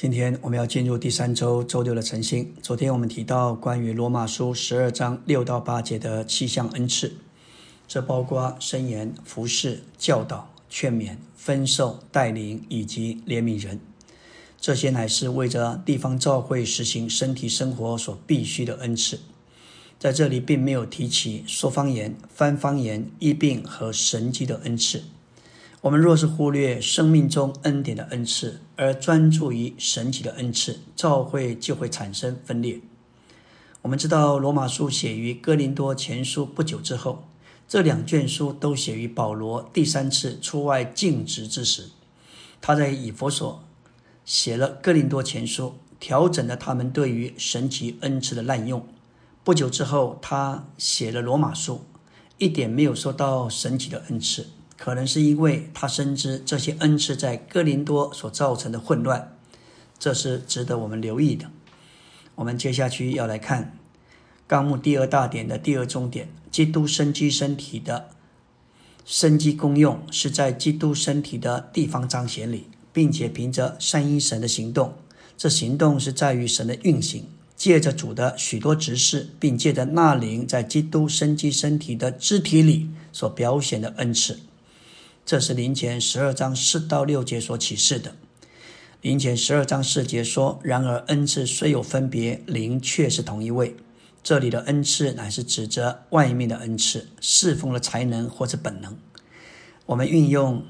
[0.00, 2.54] 今天我们要进入第三周周六的晨星。
[2.62, 7.12] 昨天我们提到关于罗马书十二章六到八节的七项恩赐，
[7.86, 13.78] 这包括申言、服侍、教导、劝勉、分授、带领以及怜悯人。
[14.58, 19.20] 这些乃是为着地方教会实行身体生活所必须的恩赐。
[19.98, 25.02] 在这里并没有提起说方言、翻方言、医病和神迹的恩赐。
[25.82, 32.78] 我们若是忽略生命中恩典的恩赐，而专注于神奇的恩赐，教会就会产生分裂。
[33.80, 37.24] 我们知道，罗马书写于哥林多前书不久之后，
[37.66, 41.88] 这两卷书都写于保罗第三次出外尽职之时。
[42.60, 43.64] 他在以佛所
[44.26, 48.86] 写了哥林多前书，调整了他们对于神奇恩赐的滥用。
[49.42, 51.86] 不久之后，他写了罗马书，
[52.36, 54.46] 一点没有说到神奇的恩赐，
[54.82, 59.36] 可能是因为他深知这些恩赐在哥林多所造成的混乱，
[59.98, 61.50] 这是值得我们留意的。
[62.36, 63.76] 我们接下去要来看
[64.46, 68.08] 纲目第二大点的第二重点：基督生机身体的
[69.04, 74.94] 生机功用是在基督身体的地方彰显里，并且凭着三一神的行动，
[75.36, 77.26] 这行动是在于神的运行。
[77.54, 84.40] 借着主的许多执事，并借着那灵在基督生机身体的肢体里所表现的恩赐，
[85.24, 88.14] 这是灵前十二章四到六节所启示的。
[89.00, 93.76] 灵前十二章四节说：“然而恩赐虽有分别，灵却是同一位。”
[94.22, 98.96] 这里的恩赐乃是指着外面的恩赐，侍奉的才能或者本能。
[99.86, 100.64] 我们运用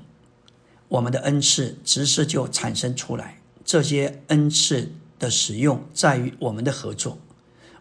[0.89, 3.41] 我们的恩赐，执事就产生出来。
[3.65, 4.93] 这些恩赐。
[5.21, 7.19] 的使用在于我们的合作。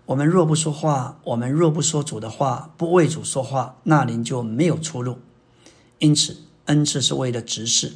[0.08, 5.20] 我们若不说话，我们若不说主的话，不为主说话，那灵就没有出路。
[6.00, 6.36] 因此，
[6.70, 7.94] 恩赐是为了执事。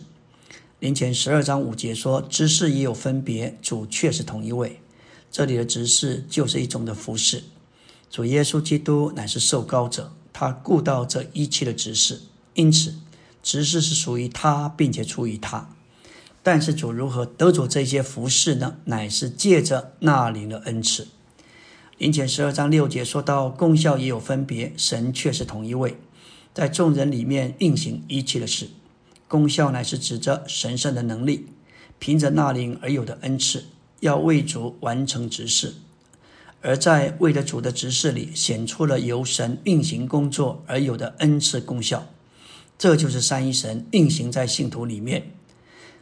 [0.80, 4.82] 灵前十二章五节说，执事也有分别，主却是同一位。
[5.32, 7.44] 这里的执事就是一种的服侍。
[8.10, 12.22] 主耶稣基督乃是受高者，他顾到这一切的执事，
[12.56, 12.96] 因此
[13.44, 15.70] 执事是属于他，并且出于他。
[16.42, 18.78] 但是主如何得着这些服饰呢？
[18.86, 21.08] 乃是借着那灵的恩赐。
[22.00, 25.96] 灵前十二章六节说到，功效也有分别，神却是同一位，
[26.54, 28.70] 在众人里面运行一切的事。
[29.28, 31.48] 功效乃是指着神圣的能力，
[31.98, 33.66] 凭着那灵而有的恩赐，
[34.02, 35.74] 要为主完成职事。
[36.62, 42.08] 而在为了主的职事里，显出了由神运行工作而有的恩赐功效。
[42.78, 45.32] 这就是三一神运行在信徒里面。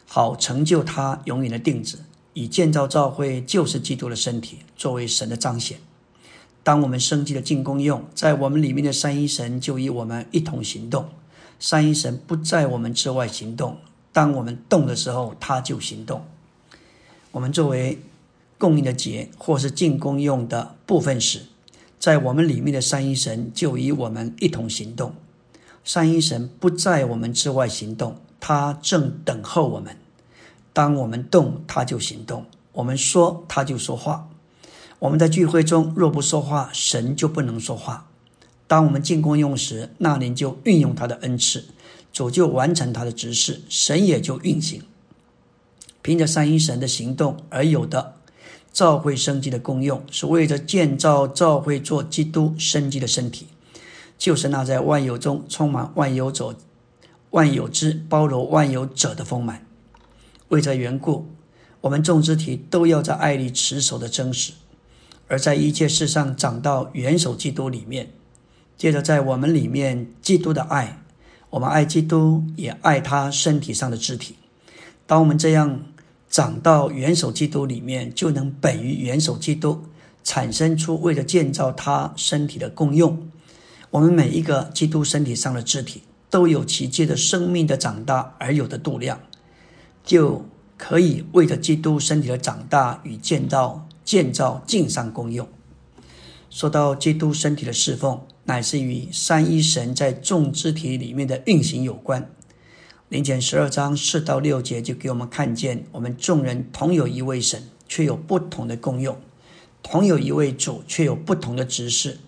[0.06, 1.98] 好成就他永远的定旨，
[2.34, 5.78] 以建造教会，就是基督的身体，作为神的彰显。
[6.62, 11.08] 当我们升级的进攻用，在我们里面的三一神就与我们一同行动。
[11.58, 13.78] 三一神不在我们之外行动，
[14.12, 16.24] 当我们动的时候，他就行动。
[17.32, 18.00] 我们作为
[18.58, 21.42] 供应的节，或是进攻用的部分时，
[21.98, 25.14] 在我们里面的三一神就与我们一同行动。
[25.84, 29.96] 三一神不在我们之外行动，他正等候我们。
[30.72, 34.28] 当我们动，他就行动；我们说，他就说话。
[35.02, 38.08] 我们在聚会中若不说话，神就不能说话。
[38.68, 41.64] 当我们进攻用时，那灵就运用他的恩赐，
[42.12, 44.80] 主就完成他的指示，神也就运行。
[46.02, 48.14] 凭着三一神的行动而有的
[48.72, 53.48] 召会生机的功用，是为着建造召会做基督生机的身体，
[54.16, 56.54] 就是那在万有中充满万有者、
[57.30, 59.66] 万有之包罗万有者的丰满。
[60.50, 61.26] 为这缘故，
[61.80, 64.52] 我们众肢体都要在爱里持守的真实，
[65.32, 68.10] 而在一切事上长到元首基督里面。
[68.76, 70.98] 接着，在我们里面，基督的爱，
[71.48, 74.36] 我们爱基督，也爱他身体上的肢体。
[75.06, 75.84] 当我们这样
[76.28, 79.84] 长到元首基督里面，就能本于元首基督，
[80.22, 83.30] 产生出为了建造他身体的功用。
[83.88, 89.18] 我们每一个基督身体上的肢体，都有其借着生命的长大而有的度量。
[90.04, 90.44] 就
[90.76, 95.48] 可以为着基督身体的长大与建造、建造敬上功用。
[96.50, 102.30] 说到基督身体的侍奉，乃是与三一神在众肢体里面的运行有关。
[103.08, 109.14] 灵前十二章四到六节就给我们看见，我们众人同有一位神，却有不同的功用；
[109.82, 112.18] 同有一位主，却有不同的指示；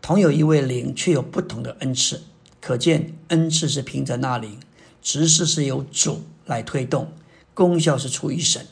[0.00, 2.22] 同有一位灵，却有不同的恩赐。
[2.60, 4.58] 可见恩赐是凭着那灵，
[5.02, 6.22] 指示是由主。
[6.46, 7.12] 来推动
[7.54, 8.66] 功效是出于神，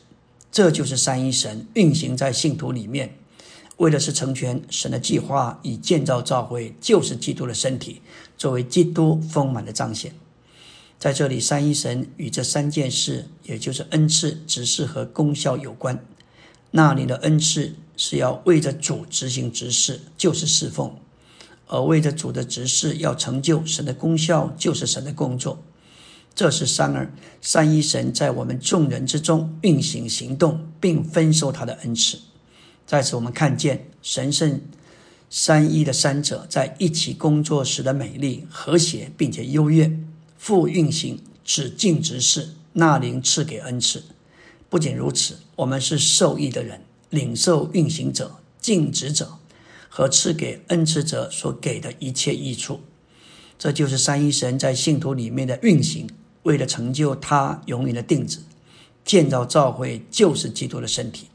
[0.50, 3.16] 这就是三一神运行在信徒里面，
[3.76, 8.02] 为的是成全神的计划，以建造教会，就是基督的身体，
[8.36, 10.12] 作为基督丰满的彰显。
[10.98, 16.04] 在这里，三一神与这三件事，也就是恩赐、执事和功效有关。
[16.72, 20.90] 那里的恩赐是要为着主执行执事，就是侍奉；
[21.68, 25.62] 而为着主的执事要成就神的功效，就是神的工作。
[26.38, 32.16] 这是三二三一神在我们众人之中运行行动，并分受他的恩赐。
[32.86, 34.60] 在此，我们看见神圣
[35.28, 39.90] 三一的三者在一起工作时的美丽、和谐，并且优越。
[40.36, 44.04] 复运行，只尽职事，那灵赐给恩赐。
[44.70, 49.38] 不仅如此，我们是受益的人，领受运行者、尽职者
[49.88, 52.78] 和赐给恩赐者所给的一切益处。
[53.58, 56.08] 这就是三一神在信徒里面的运行。
[56.42, 58.40] 为了成就他永远的定旨，
[59.04, 61.28] 建造教会就是基督的身体，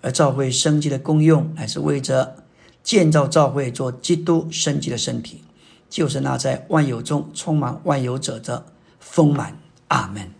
[0.00, 2.36] 而教会生机的功用，乃是为着
[2.82, 5.42] 建造教会做基督生机的身体，
[5.88, 8.66] 就是那在万有中充满万有者的
[8.98, 9.56] 丰满。
[9.88, 10.39] 阿门。